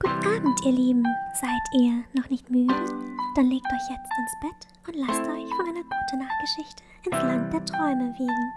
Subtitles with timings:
[0.00, 1.04] Guten Abend, ihr Lieben.
[1.34, 2.72] Seid ihr noch nicht müde?
[3.34, 7.52] Dann legt euch jetzt ins Bett und lasst euch von einer guten Nachtgeschichte ins Land
[7.52, 8.52] der Träume wiegen.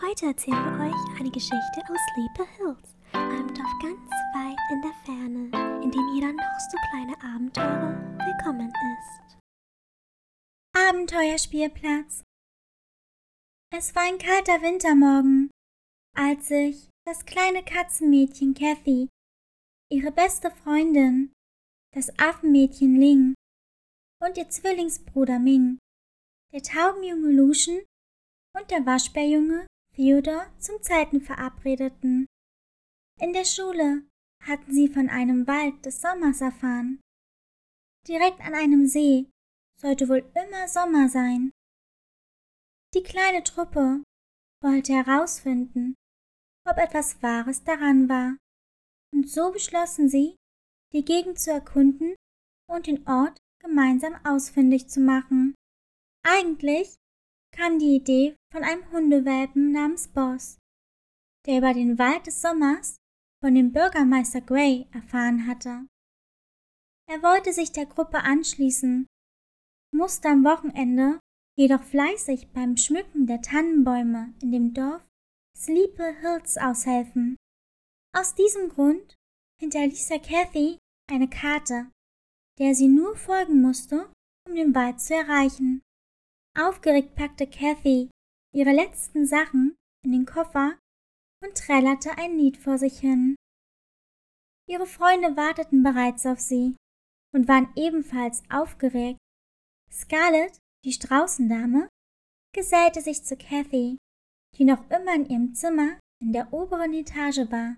[0.00, 4.94] Heute erzählen wir euch eine Geschichte aus Sleepy Hills, einem Dorf ganz weit in der
[5.04, 7.94] Ferne, in dem jeder noch so kleine Abenteurer
[8.24, 9.36] willkommen ist.
[10.74, 12.22] Abenteuerspielplatz.
[13.70, 15.50] Es war ein kalter Wintermorgen,
[16.16, 19.10] als sich das kleine Katzenmädchen Kathy
[19.90, 21.32] ihre beste Freundin,
[21.94, 23.34] das Affenmädchen Ling
[24.22, 25.78] und ihr Zwillingsbruder Ming,
[26.52, 27.84] der Taubenjunge Lucian
[28.56, 32.26] und der Waschbärjunge Theodor zum Zelten verabredeten.
[33.20, 34.06] In der Schule
[34.42, 37.00] hatten sie von einem Wald des Sommers erfahren.
[38.06, 39.30] Direkt an einem See
[39.80, 41.50] sollte wohl immer Sommer sein.
[42.94, 44.02] Die kleine Truppe
[44.62, 45.94] wollte herausfinden,
[46.68, 48.36] ob etwas Wahres daran war
[49.16, 50.36] und so beschlossen sie,
[50.92, 52.14] die Gegend zu erkunden
[52.70, 55.54] und den Ort gemeinsam ausfindig zu machen.
[56.22, 56.94] Eigentlich
[57.56, 60.58] kam die Idee von einem Hundewelpen namens Boss,
[61.46, 62.98] der über den Wald des Sommers
[63.42, 65.86] von dem Bürgermeister Gray erfahren hatte.
[67.08, 69.06] Er wollte sich der Gruppe anschließen,
[69.94, 71.20] musste am Wochenende
[71.56, 75.02] jedoch fleißig beim Schmücken der Tannenbäume in dem Dorf
[75.56, 77.36] Sleepy Hills aushelfen.
[78.18, 79.14] Aus diesem Grund
[79.60, 81.90] hinterließ er Kathy eine Karte,
[82.58, 84.10] der sie nur folgen musste,
[84.48, 85.82] um den Wald zu erreichen.
[86.58, 88.08] Aufgeregt packte Kathy
[88.54, 90.78] ihre letzten Sachen in den Koffer
[91.44, 93.36] und trällerte ein Lied vor sich hin.
[94.66, 96.74] Ihre Freunde warteten bereits auf sie
[97.34, 99.18] und waren ebenfalls aufgeregt.
[99.92, 100.56] Scarlett,
[100.86, 101.90] die Straußendame,
[102.54, 103.98] gesellte sich zu Kathy,
[104.56, 107.76] die noch immer in ihrem Zimmer in der oberen Etage war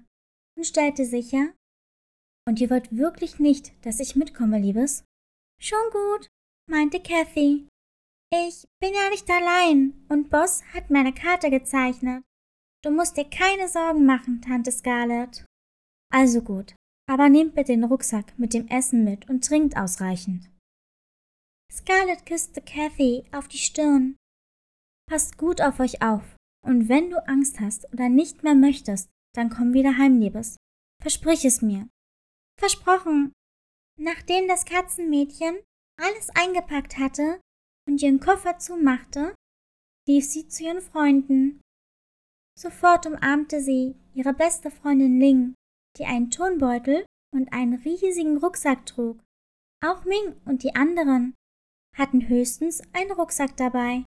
[0.58, 1.54] und stellte sicher,
[2.48, 5.04] und ihr wollt wirklich nicht, dass ich mitkomme, Liebes?
[5.60, 6.28] Schon gut,
[6.68, 7.68] meinte Kathy.
[8.32, 12.24] Ich bin ja nicht allein und Boss hat meine Karte gezeichnet.
[12.82, 15.44] Du musst dir keine Sorgen machen, Tante Scarlett.
[16.12, 16.74] Also gut,
[17.08, 20.50] aber nehmt bitte den Rucksack mit dem Essen mit und trinkt ausreichend.
[21.70, 24.16] Scarlett küsste Kathy auf die Stirn.
[25.06, 26.22] Passt gut auf euch auf,
[26.66, 30.56] und wenn du Angst hast oder nicht mehr möchtest, dann komm wieder heim, Liebes.
[31.02, 31.88] Versprich es mir.
[32.58, 33.32] Versprochen.
[33.98, 35.58] Nachdem das Katzenmädchen
[36.00, 37.40] alles eingepackt hatte
[37.88, 39.34] und ihren Koffer zumachte,
[40.08, 41.60] lief sie zu ihren Freunden.
[42.58, 45.54] Sofort umarmte sie ihre beste Freundin Ling,
[45.96, 49.20] die einen Turnbeutel und einen riesigen Rucksack trug.
[49.84, 51.34] Auch Ming und die anderen
[51.96, 54.04] hatten höchstens einen Rucksack dabei.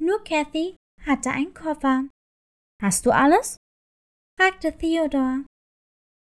[0.00, 2.08] Nur Kathy hatte einen Koffer.
[2.80, 3.56] Hast du alles?
[4.38, 5.44] Fragte Theodor.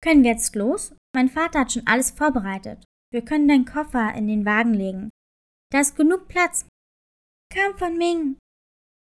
[0.03, 0.95] Können wir jetzt los?
[1.15, 2.85] Mein Vater hat schon alles vorbereitet.
[3.13, 5.11] Wir können deinen Koffer in den Wagen legen.
[5.71, 6.67] Da ist genug Platz.
[7.53, 8.39] Kam von Ming,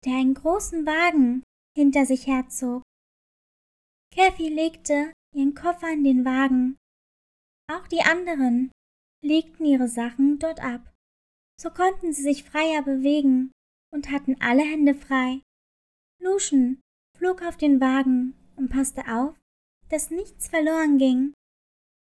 [0.04, 1.42] der einen großen Wagen
[1.76, 2.82] hinter sich herzog.
[4.14, 6.76] Kathy legte ihren Koffer in den Wagen.
[7.70, 8.72] Auch die anderen
[9.22, 10.92] legten ihre Sachen dort ab.
[11.60, 13.52] So konnten sie sich freier bewegen
[13.92, 15.42] und hatten alle Hände frei.
[16.20, 16.80] Lucian
[17.16, 19.36] flog auf den Wagen und passte auf,
[19.88, 21.32] dass nichts verloren ging.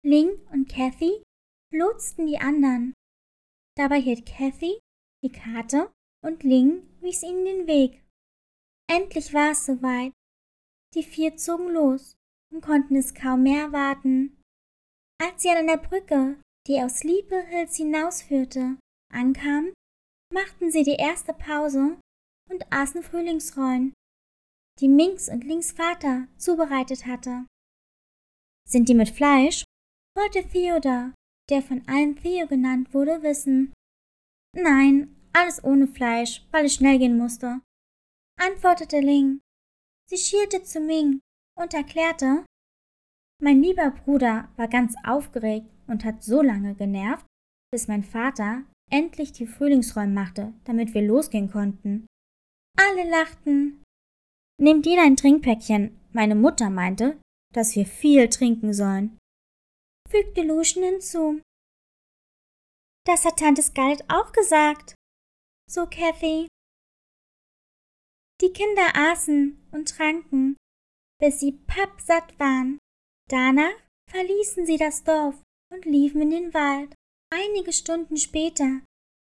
[0.04, 1.22] Ling und Kathy
[1.72, 2.92] lotsten die anderen.
[3.76, 4.78] Dabei hielt Kathy
[5.24, 5.90] die Karte
[6.22, 8.02] und Ling wies ihnen den Weg.
[8.90, 10.12] Endlich war es soweit.
[10.94, 12.14] Die vier zogen los
[12.52, 14.38] und konnten es kaum mehr erwarten.
[15.22, 18.76] Als sie an einer Brücke, die aus Liebe Hills hinausführte,
[19.10, 19.72] ankamen,
[20.32, 21.98] machten sie die erste Pause
[22.50, 23.94] und aßen Frühlingsrollen,
[24.80, 27.46] die Minks und Lings Vater zubereitet hatte.
[28.68, 29.64] Sind die mit Fleisch?
[30.14, 31.14] wollte Theodor,
[31.48, 33.72] der von allen Theo genannt wurde, wissen.
[34.54, 37.62] Nein, alles ohne Fleisch, weil es schnell gehen musste,
[38.38, 39.40] antwortete Ling.
[40.10, 41.20] Sie schielte zu Ming
[41.58, 42.44] und erklärte,
[43.42, 47.26] mein lieber Bruder war ganz aufgeregt und hat so lange genervt,
[47.72, 52.06] bis mein Vater endlich die Frühlingsräume machte, damit wir losgehen konnten.
[52.78, 53.81] Alle lachten.
[54.62, 55.98] Nehmt jeder ein Trinkpäckchen.
[56.12, 57.20] Meine Mutter meinte,
[57.52, 59.18] dass wir viel trinken sollen,
[60.08, 61.42] fügte Lucian hinzu.
[63.04, 64.94] Das hat Tante Scarlett auch gesagt,
[65.68, 66.46] so Kathy.
[68.40, 70.56] Die Kinder aßen und tranken,
[71.18, 72.78] bis sie pappsatt waren.
[73.28, 73.74] Danach
[74.10, 75.42] verließen sie das Dorf
[75.72, 76.94] und liefen in den Wald.
[77.34, 78.80] Einige Stunden später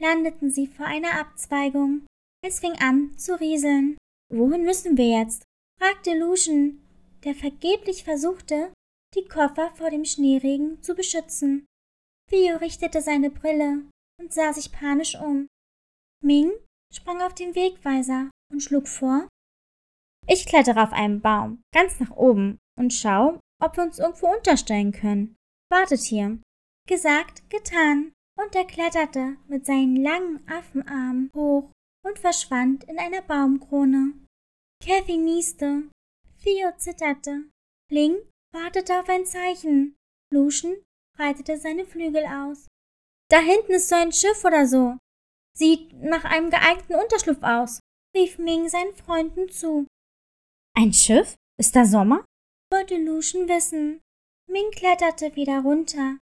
[0.01, 2.07] landeten sie vor einer Abzweigung.
[2.43, 3.99] Es fing an zu rieseln.
[4.31, 5.45] Wohin müssen wir jetzt?
[5.81, 6.83] fragte Lucian
[7.25, 8.73] der vergeblich versuchte,
[9.15, 11.67] die Koffer vor dem Schneeregen zu beschützen.
[12.31, 13.89] Theo richtete seine Brille
[14.21, 15.49] und sah sich panisch um.
[16.23, 16.53] Ming
[16.95, 19.29] sprang auf den Wegweiser und schlug vor,
[20.27, 24.93] ich klettere auf einen Baum, ganz nach oben, und schau, ob wir uns irgendwo unterstellen
[24.93, 25.37] können.
[25.71, 26.39] Wartet hier.
[26.87, 31.71] Gesagt, getan, und er kletterte mit seinen langen Affenarmen hoch
[32.09, 34.15] und verschwand in einer Baumkrone.
[34.83, 35.91] Kathy nieste,
[36.43, 37.45] Theo zitterte,
[37.91, 38.17] Ling
[38.53, 39.97] wartete auf ein Zeichen,
[40.33, 40.77] Lucian
[41.17, 42.67] breitete seine Flügel aus.
[43.31, 44.97] Da hinten ist so ein Schiff oder so.
[45.57, 47.81] Sieht nach einem geeigneten Unterschlupf aus,
[48.17, 49.87] rief Ming seinen Freunden zu.
[50.75, 51.35] Ein Schiff?
[51.61, 52.25] Ist da Sommer?
[52.73, 54.01] wollte Lucian wissen.
[54.49, 56.19] Ming kletterte wieder runter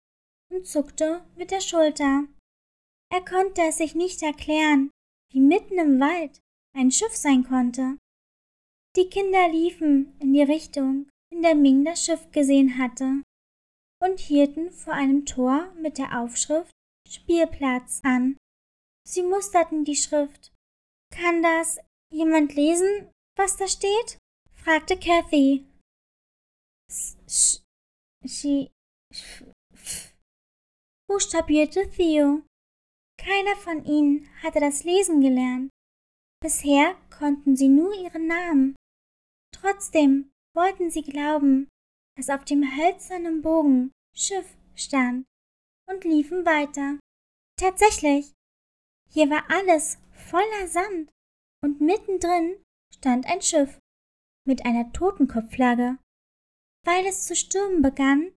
[0.51, 2.25] und zuckte mit der Schulter.
[3.11, 4.91] Er konnte es sich nicht erklären,
[5.33, 6.41] wie mitten im Wald
[6.77, 7.99] ein Schiff sein konnte.
[8.97, 13.23] Die Kinder liefen in die Richtung, in der Ming das Schiff gesehen hatte,
[14.03, 16.73] und hielten vor einem Tor mit der Aufschrift
[17.09, 18.37] Spielplatz an.
[19.07, 20.53] Sie musterten die Schrift.
[21.11, 21.79] Kann das
[22.13, 24.19] jemand lesen, was da steht?
[24.53, 25.67] fragte Kathy.
[28.25, 28.71] Sie
[31.09, 32.43] buchstabierte Theo.
[33.25, 35.71] Keiner von ihnen hatte das Lesen gelernt.
[36.43, 38.75] Bisher konnten sie nur ihren Namen.
[39.55, 41.69] Trotzdem wollten sie glauben,
[42.17, 45.25] dass auf dem hölzernen Bogen Schiff stand
[45.89, 46.99] und liefen weiter.
[47.57, 48.33] Tatsächlich,
[49.09, 51.11] hier war alles voller Sand
[51.63, 52.61] und mittendrin
[52.93, 53.79] stand ein Schiff
[54.47, 55.99] mit einer Totenkopfflagge.
[56.85, 58.35] Weil es zu stürmen begann,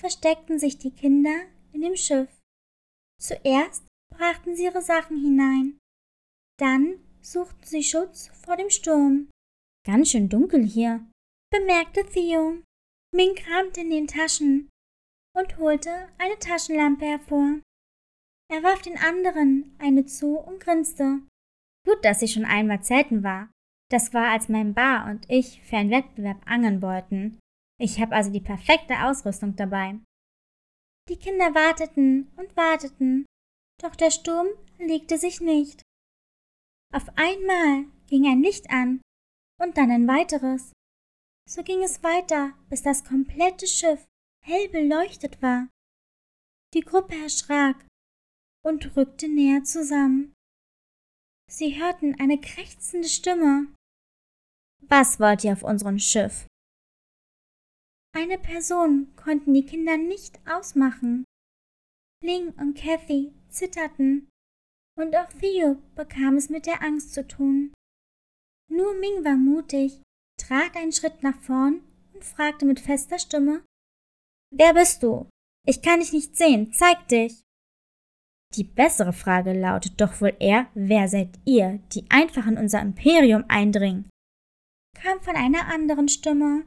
[0.00, 2.28] versteckten sich die Kinder in dem Schiff.
[3.20, 3.87] Zuerst
[4.18, 5.78] brachten sie ihre Sachen hinein,
[6.58, 9.30] dann suchten sie Schutz vor dem Sturm.
[9.86, 11.06] Ganz schön dunkel hier,
[11.50, 12.62] bemerkte Theo.
[13.14, 14.68] Ming kramte in den Taschen
[15.34, 17.60] und holte eine Taschenlampe hervor.
[18.50, 21.20] Er warf den anderen eine zu und grinste.
[21.86, 23.50] Gut, dass ich schon einmal zelten war.
[23.90, 27.38] Das war, als mein Bar und ich für einen Wettbewerb angeln wollten.
[27.80, 29.98] Ich habe also die perfekte Ausrüstung dabei.
[31.08, 33.24] Die Kinder warteten und warteten,
[33.80, 34.48] doch der Sturm
[34.78, 35.82] legte sich nicht.
[36.92, 39.00] Auf einmal ging ein Licht an
[39.60, 40.72] und dann ein weiteres.
[41.48, 44.04] So ging es weiter, bis das komplette Schiff
[44.44, 45.68] hell beleuchtet war.
[46.74, 47.86] Die Gruppe erschrak
[48.64, 50.34] und rückte näher zusammen.
[51.50, 53.74] Sie hörten eine krächzende Stimme.
[54.82, 56.46] Was wollt ihr auf unserem Schiff?
[58.14, 61.24] Eine Person konnten die Kinder nicht ausmachen.
[62.22, 64.28] Ling und Kathy zitterten,
[64.96, 67.72] und auch Theo bekam es mit der Angst zu tun.
[68.70, 70.02] Nur Ming war mutig,
[70.40, 71.82] trat einen Schritt nach vorn
[72.14, 73.64] und fragte mit fester Stimme
[74.50, 75.28] Wer bist du?
[75.66, 77.42] Ich kann dich nicht sehen, zeig dich.
[78.54, 83.44] Die bessere Frage lautet doch wohl eher, wer seid ihr, die einfach in unser Imperium
[83.48, 84.08] eindringen?
[85.02, 86.66] kam von einer anderen Stimme.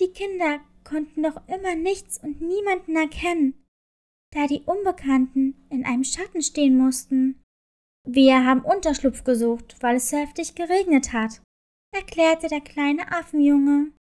[0.00, 3.63] Die Kinder konnten noch immer nichts und niemanden erkennen,
[4.34, 7.40] da die Unbekannten in einem Schatten stehen mussten.
[8.06, 11.40] Wir haben Unterschlupf gesucht, weil es heftig geregnet hat,
[11.94, 13.92] erklärte der kleine Affenjunge.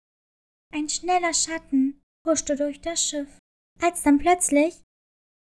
[0.73, 3.37] Ein schneller Schatten huschte durch das Schiff,
[3.79, 4.81] als dann plötzlich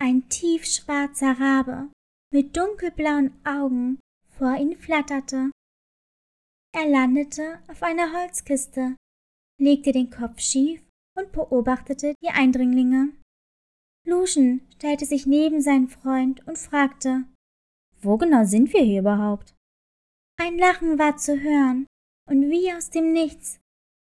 [0.01, 1.91] ein tiefschwarzer Rabe
[2.33, 4.01] mit dunkelblauen Augen
[4.39, 5.51] vor ihn flatterte.
[6.75, 8.97] Er landete auf einer Holzkiste,
[9.61, 10.83] legte den Kopf schief
[11.17, 13.13] und beobachtete die Eindringlinge.
[14.09, 17.25] Lucian stellte sich neben seinen Freund und fragte,
[18.01, 19.55] Wo genau sind wir hier überhaupt?
[20.41, 21.87] Ein Lachen war zu hören,
[22.29, 23.61] und wie aus dem Nichts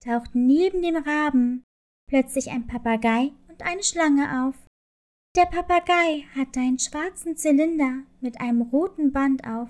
[0.04, 1.64] tauchten neben dem Raben
[2.08, 4.56] plötzlich ein Papagei und eine Schlange auf.
[5.36, 9.68] Der Papagei hatte einen schwarzen Zylinder mit einem roten Band auf.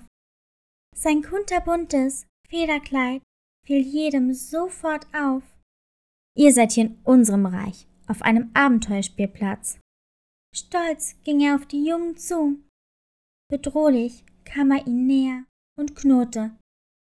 [0.95, 3.21] Sein kunterbuntes, Federkleid
[3.65, 5.43] fiel jedem sofort auf.
[6.35, 9.79] Ihr seid hier in unserem Reich, auf einem Abenteuerspielplatz.
[10.55, 12.59] Stolz ging er auf die Jungen zu.
[13.49, 15.45] Bedrohlich kam er ihnen näher
[15.77, 16.57] und knurrte.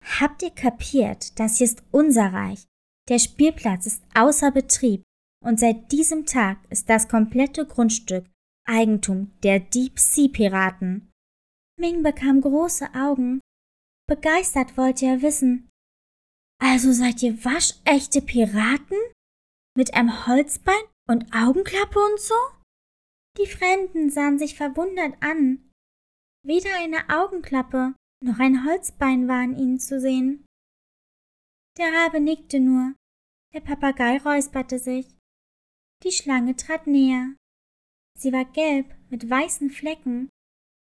[0.04, 2.66] Habt ihr kapiert, das hier ist unser Reich?
[3.08, 5.02] Der Spielplatz ist außer Betrieb
[5.44, 8.26] und seit diesem Tag ist das komplette Grundstück
[8.64, 11.10] Eigentum der Deep Sea Piraten.
[11.78, 13.40] Ming bekam große Augen
[14.08, 15.68] Begeistert wollte er wissen.
[16.62, 18.98] Also seid ihr waschechte Piraten?
[19.76, 22.34] Mit einem Holzbein und Augenklappe und so?
[23.38, 25.70] Die Fremden sahen sich verwundert an.
[26.44, 30.44] Weder eine Augenklappe noch ein Holzbein war an ihnen zu sehen.
[31.78, 32.94] Der Rabe nickte nur.
[33.54, 35.06] Der Papagei räusperte sich.
[36.02, 37.34] Die Schlange trat näher.
[38.18, 40.28] Sie war gelb mit weißen Flecken.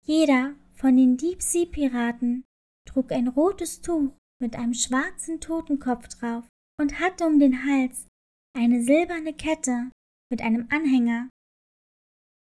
[0.05, 2.43] Jeder von den Deep Sea Piraten
[2.85, 6.47] trug ein rotes Tuch mit einem schwarzen Totenkopf drauf
[6.79, 8.07] und hatte um den Hals
[8.55, 9.91] eine silberne Kette
[10.29, 11.29] mit einem Anhänger.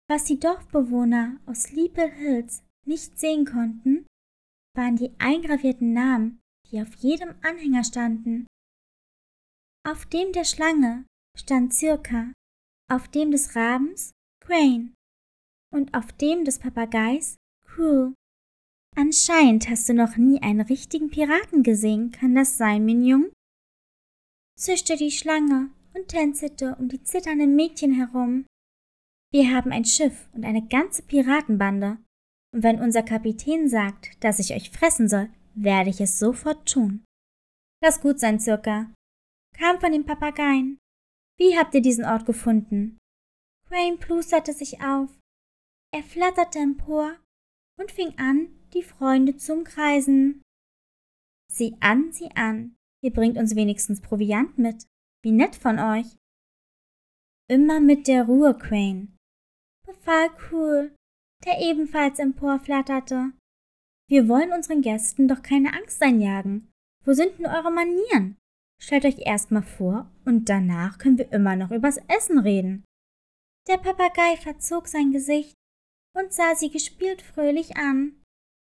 [0.09, 4.07] Was die Dorfbewohner aus Sleepy Hills nicht sehen konnten,
[4.77, 8.47] waren die eingravierten Namen, die auf jedem Anhänger standen.
[9.87, 11.07] Auf dem der Schlange
[11.37, 12.33] stand Circa,
[12.91, 14.95] auf dem des Rabens Crane
[15.73, 17.37] und auf dem des Papageis
[17.77, 18.15] Cool.
[18.97, 23.33] Anscheinend hast du noch nie einen richtigen Piraten gesehen, kann das sein, mein Jung?
[24.57, 28.47] zischte die Schlange und tänzelte um die zitternden Mädchen herum.
[29.35, 31.99] Wir haben ein Schiff und eine ganze Piratenbande.
[32.53, 37.05] Und wenn unser Kapitän sagt, dass ich euch fressen soll, werde ich es sofort tun.
[37.83, 38.95] Lass gut sein, Circa.
[39.59, 40.79] Kam von den Papageien.
[41.37, 42.97] Wie habt ihr diesen Ort gefunden?
[43.67, 45.11] Crane plusterte sich auf.
[45.93, 47.17] Er flatterte empor
[47.77, 50.43] und fing an, die Freunde zu umkreisen.
[51.53, 54.85] Sieh an, sieh an, ihr bringt uns wenigstens Proviant mit.
[55.25, 56.07] Wie nett von euch.
[57.51, 59.14] Immer mit der Ruhe, Crane,
[59.87, 60.95] befahl Cool,
[61.45, 63.33] der ebenfalls emporflatterte.
[64.09, 66.71] Wir wollen unseren Gästen doch keine Angst einjagen.
[67.05, 68.37] Wo sind denn eure Manieren?
[68.81, 72.85] Stellt euch erst mal vor und danach können wir immer noch übers Essen reden.
[73.67, 75.55] Der Papagei verzog sein Gesicht
[76.15, 78.21] und sah sie gespielt fröhlich an.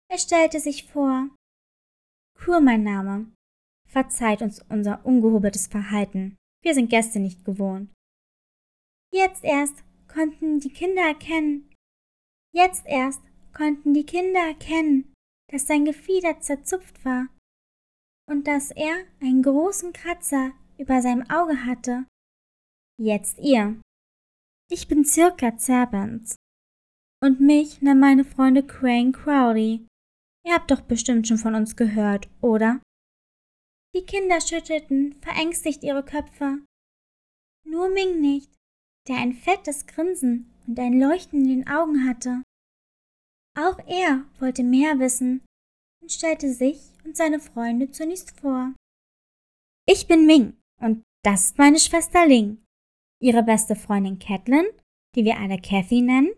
[0.10, 1.30] Er stellte sich vor.
[2.38, 3.32] Kur mein Name.
[3.90, 6.38] Verzeiht uns unser ungehobeltes Verhalten.
[6.64, 7.90] Wir sind Gäste nicht gewohnt.
[9.14, 9.84] Jetzt erst
[10.18, 11.72] konnten die Kinder erkennen.
[12.52, 13.22] Jetzt erst
[13.54, 15.14] konnten die Kinder erkennen,
[15.52, 17.28] dass sein Gefieder zerzupft war
[18.28, 22.08] und dass er einen großen Kratzer über seinem Auge hatte.
[23.00, 23.80] Jetzt ihr.
[24.72, 26.36] Ich bin Circa Zerbens.
[27.24, 29.86] Und mich nennen meine Freunde Crane Crowley.
[30.48, 32.82] Ihr habt doch bestimmt schon von uns gehört, oder?
[33.96, 36.66] Die Kinder schüttelten verängstigt ihre Köpfe.
[37.66, 38.57] Nur Ming nicht,
[39.08, 42.44] der ein fettes Grinsen und ein Leuchten in den Augen hatte.
[43.58, 45.46] Auch er wollte mehr wissen
[46.02, 48.74] und stellte sich und seine Freunde zunächst vor.
[49.88, 52.64] Ich bin Ming und das ist meine Schwester Ling,
[53.22, 54.68] ihre beste Freundin Catelyn,
[55.16, 56.34] die wir alle Kathy nennen,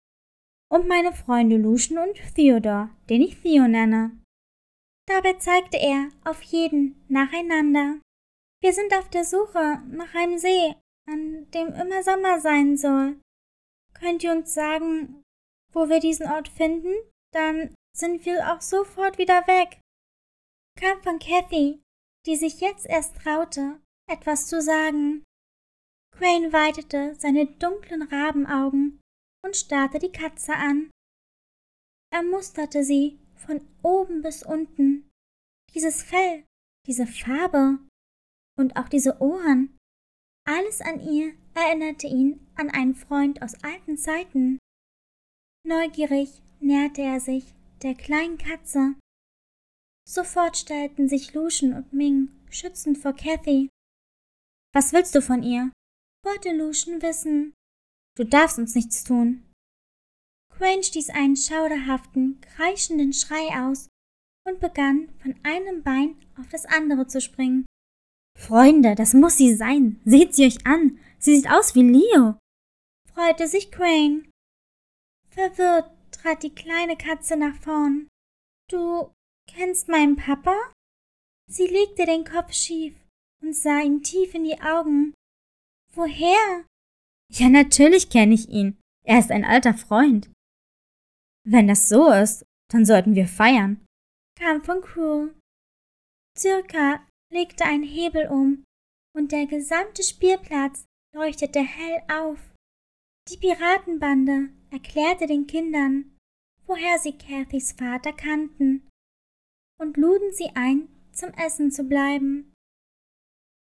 [0.72, 4.18] und meine Freunde Lucian und Theodore, den ich Theo nenne.
[5.08, 8.00] Dabei zeigte er auf jeden nacheinander.
[8.62, 10.76] Wir sind auf der Suche nach einem See,
[11.12, 13.20] an dem immer Sommer sein soll.
[13.94, 15.24] Könnt ihr uns sagen,
[15.74, 16.94] wo wir diesen Ort finden?
[17.34, 19.82] Dann sind wir auch sofort wieder weg.
[20.80, 21.82] Kam von Kathy,
[22.26, 25.24] die sich jetzt erst traute, etwas zu sagen.
[26.16, 29.00] Crane weitete seine dunklen Rabenaugen
[29.44, 30.92] und starrte die Katze an.
[32.12, 35.10] Er musterte sie von oben bis unten.
[35.74, 36.44] Dieses Fell,
[36.88, 37.80] diese Farbe
[38.58, 39.79] und auch diese Ohren.
[40.46, 44.60] Alles an ihr erinnerte ihn an einen Freund aus alten Zeiten.
[45.66, 48.96] Neugierig näherte er sich der kleinen Katze.
[50.08, 53.70] Sofort stellten sich Lucian und Ming schützend vor Kathy.
[54.74, 55.72] Was willst du von ihr?
[56.26, 57.54] wollte Lucian wissen.
[58.18, 59.46] Du darfst uns nichts tun.
[60.52, 63.88] Crane stieß einen schauderhaften, kreischenden Schrei aus
[64.46, 67.66] und begann von einem Bein auf das andere zu springen.
[68.40, 70.00] Freunde, das muss sie sein.
[70.06, 70.98] Seht sie euch an.
[71.20, 72.40] Sie sieht aus wie Leo.
[73.14, 74.32] freute sich Crane.
[75.30, 78.08] Verwirrt trat die kleine Katze nach vorn.
[78.70, 79.12] Du
[79.48, 80.56] kennst meinen Papa?
[81.48, 82.96] Sie legte den Kopf schief
[83.42, 85.14] und sah ihm tief in die Augen.
[85.94, 86.66] Woher?
[87.32, 88.80] Ja, natürlich kenne ich ihn.
[89.06, 90.32] Er ist ein alter Freund.
[91.46, 93.86] Wenn das so ist, dann sollten wir feiern,
[94.38, 95.30] kam von Crew.
[96.38, 98.64] Circa legte einen Hebel um
[99.16, 102.40] und der gesamte Spielplatz leuchtete hell auf.
[103.30, 106.18] Die Piratenbande erklärte den Kindern,
[106.66, 108.88] woher sie Cathys Vater kannten,
[109.80, 112.54] und luden sie ein, zum Essen zu bleiben.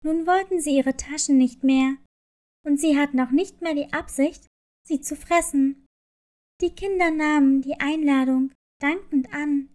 [0.04, 1.96] Nun wollten sie ihre Taschen nicht mehr,
[2.64, 4.46] und sie hatten auch nicht mehr die Absicht,
[4.86, 5.86] sie zu fressen.
[6.60, 9.74] Die Kinder nahmen die Einladung dankend an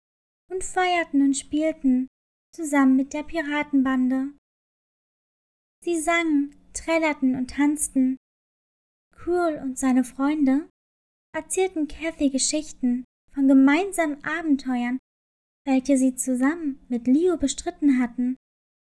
[0.50, 2.08] und feierten und spielten
[2.58, 4.34] zusammen mit der Piratenbande.
[5.84, 8.18] Sie sangen, trällerten und tanzten.
[9.16, 10.68] Cruel und seine Freunde
[11.36, 14.98] erzählten Kathy Geschichten von gemeinsamen Abenteuern,
[15.68, 18.38] welche sie zusammen mit Leo bestritten hatten.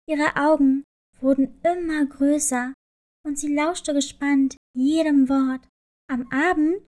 [0.09, 0.85] Ihre Augen
[1.21, 2.73] wurden immer größer
[3.27, 5.67] und sie lauschte gespannt jedem Wort.
[6.09, 6.87] Am Abend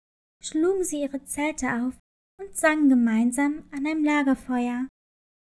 [0.42, 1.94] schlugen sie ihre Zelte auf
[2.40, 4.88] und sangen gemeinsam an einem Lagerfeuer.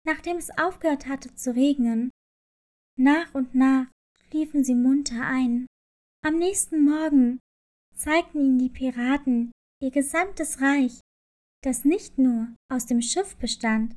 [0.05, 2.11] Nachdem es aufgehört hatte zu regnen,
[2.97, 5.65] nach und nach schliefen sie munter ein.
[6.23, 7.39] Am nächsten Morgen
[7.95, 10.99] zeigten ihnen die Piraten ihr gesamtes Reich,
[11.63, 13.95] das nicht nur aus dem Schiff bestand.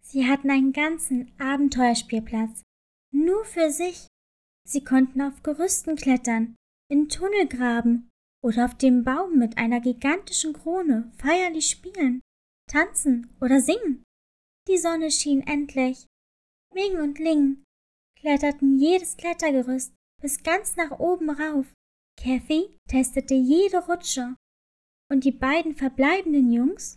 [0.00, 2.62] Sie hatten einen ganzen Abenteuerspielplatz,
[3.12, 4.06] nur für sich.
[4.66, 6.54] Sie konnten auf Gerüsten klettern,
[6.88, 8.08] in Tunnel graben
[8.42, 12.20] oder auf dem Baum mit einer gigantischen Krone feierlich spielen,
[12.70, 14.05] tanzen oder singen.
[14.68, 16.06] Die Sonne schien endlich.
[16.74, 17.62] Ming und Ling
[18.18, 21.66] kletterten jedes Klettergerüst bis ganz nach oben rauf.
[22.20, 24.34] Kathy testete jede Rutsche
[25.10, 26.96] und die beiden verbleibenden Jungs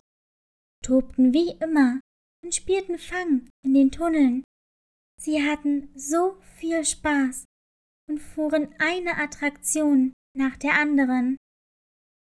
[0.84, 2.00] tobten wie immer
[2.42, 4.42] und spielten Fang in den Tunneln.
[5.20, 7.44] Sie hatten so viel Spaß
[8.08, 11.36] und fuhren eine Attraktion nach der anderen,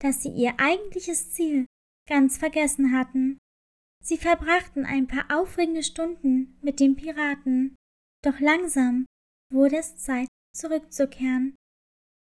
[0.01, 1.65] dass sie ihr eigentliches Ziel
[2.07, 3.37] ganz vergessen hatten.
[4.05, 7.75] Sie verbrachten ein paar aufregende Stunden mit den Piraten,
[8.23, 9.05] doch langsam
[9.51, 11.55] wurde es Zeit, zurückzukehren.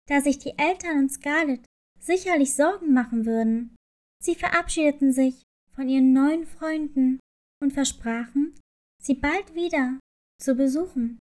[0.07, 1.65] Da sich die Eltern und Scarlett
[1.99, 3.75] sicherlich Sorgen machen würden.
[4.23, 5.43] Sie verabschiedeten sich
[5.73, 7.19] von ihren neuen Freunden
[7.61, 8.59] und versprachen,
[9.01, 9.99] sie bald wieder
[10.41, 11.19] zu besuchen.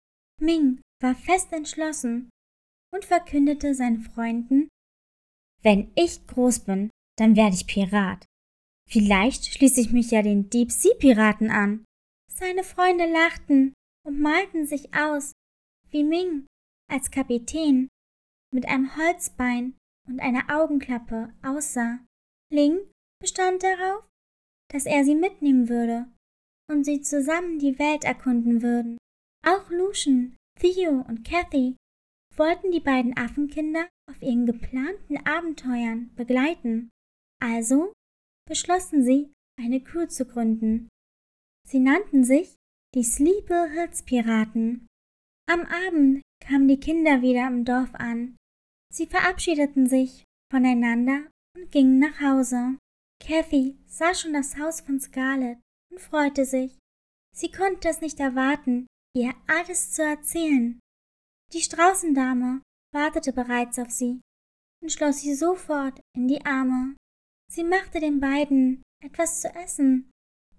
[0.40, 2.30] Ming war fest entschlossen
[2.94, 4.68] und verkündete seinen Freunden,
[5.62, 8.24] wenn ich groß bin, dann werde ich Pirat.
[8.88, 11.84] Vielleicht schließe ich mich ja den Deep Sea Piraten an.
[12.32, 13.74] Seine Freunde lachten
[14.06, 15.32] und malten sich aus,
[15.90, 16.46] wie Ming
[16.90, 17.88] als Kapitän
[18.54, 19.76] mit einem Holzbein
[20.08, 21.98] und einer Augenklappe aussah.
[22.50, 22.78] Ling
[23.20, 24.06] bestand darauf,
[24.72, 26.06] dass er sie mitnehmen würde
[26.70, 28.96] und sie zusammen die Welt erkunden würden.
[29.46, 31.76] Auch Lucian, Theo und Kathy
[32.36, 36.90] wollten die beiden Affenkinder auf ihren geplanten Abenteuern begleiten.
[37.42, 37.92] Also
[38.48, 40.88] beschlossen sie, eine Crew zu gründen.
[41.66, 42.56] Sie nannten sich
[42.94, 44.86] die Sleepy Hills Piraten.
[45.48, 48.36] Am Abend kamen die Kinder wieder im Dorf an.
[48.92, 52.78] Sie verabschiedeten sich voneinander und gingen nach Hause.
[53.22, 55.58] Kathy sah schon das Haus von Scarlett
[55.90, 56.78] und freute sich.
[57.36, 60.80] Sie konnte es nicht erwarten, ihr alles zu erzählen.
[61.52, 62.62] Die Straußendame
[62.94, 64.20] wartete bereits auf sie
[64.82, 66.96] und schloss sie sofort in die Arme.
[67.50, 70.10] Sie machte den beiden etwas zu essen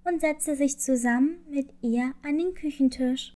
[0.06, 3.34] und setzte sich zusammen mit ihr an den Küchentisch.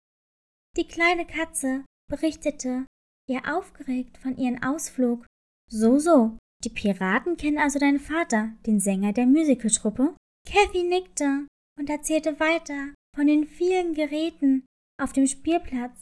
[0.75, 2.85] Die kleine Katze berichtete
[3.29, 5.25] ihr aufgeregt von ihrem Ausflug.
[5.69, 10.15] So, so, die Piraten kennen also deinen Vater, den Sänger der Musicaltruppe?
[10.47, 11.47] Kathy nickte
[11.79, 14.65] und erzählte weiter von den vielen Geräten
[15.01, 16.01] auf dem Spielplatz,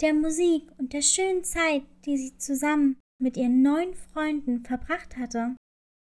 [0.00, 5.56] der Musik und der schönen Zeit, die sie zusammen mit ihren neuen Freunden verbracht hatte.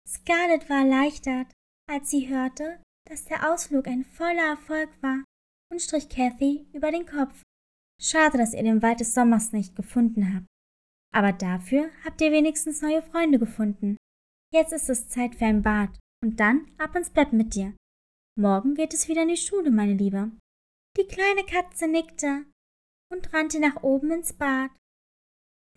[0.10, 1.48] Scarlett war erleichtert,
[1.88, 5.24] als sie hörte, dass der Ausflug ein voller Erfolg war
[5.72, 7.44] und strich Kathy über den Kopf.
[8.02, 10.48] Schade, dass ihr den Wald des Sommers nicht gefunden habt.
[11.14, 13.98] Aber dafür habt ihr wenigstens neue Freunde gefunden.
[14.52, 15.92] Jetzt ist es Zeit für ein Bad
[16.24, 17.76] und dann ab ins Bett mit dir.
[18.36, 20.32] Morgen geht es wieder in die Schule, meine Liebe.
[20.98, 22.46] Die kleine Katze nickte
[23.12, 24.72] und rannte nach oben ins Bad.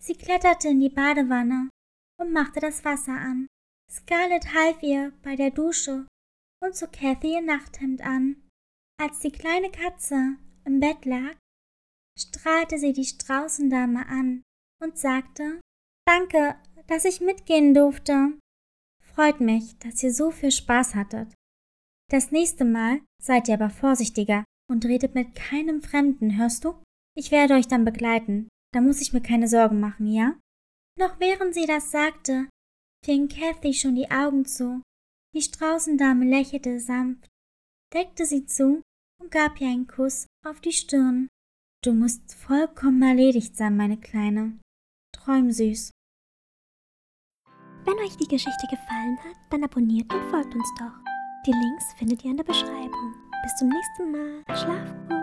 [0.01, 1.69] Sie kletterte in die Badewanne
[2.19, 3.47] und machte das Wasser an.
[3.93, 6.07] Scarlett half ihr bei der Dusche
[6.63, 8.41] und zog Kathy ihr Nachthemd an.
[8.99, 11.35] Als die kleine Katze im Bett lag,
[12.17, 14.41] strahlte sie die Straußendame an
[14.81, 15.61] und sagte
[16.07, 16.55] Danke,
[16.87, 18.39] dass ich mitgehen durfte.
[19.13, 21.31] Freut mich, dass ihr so viel Spaß hattet.
[22.09, 26.81] Das nächste Mal seid ihr aber vorsichtiger und redet mit keinem Fremden, hörst du?
[27.15, 30.35] Ich werde euch dann begleiten, da muss ich mir keine Sorgen machen, ja?
[30.97, 32.47] Noch während sie das sagte,
[33.03, 34.81] fing Kathy schon die Augen zu.
[35.35, 37.27] Die Straußendame lächelte sanft,
[37.93, 38.81] deckte sie zu
[39.19, 41.27] und gab ihr einen Kuss auf die Stirn.
[41.83, 44.59] Du musst vollkommen erledigt sein, meine Kleine.
[45.13, 45.91] Träum süß.
[47.85, 50.93] Wenn euch die Geschichte gefallen hat, dann abonniert und folgt uns doch.
[51.45, 53.15] Die Links findet ihr in der Beschreibung.
[53.43, 54.43] Bis zum nächsten Mal.
[54.55, 55.22] Schlaf gut.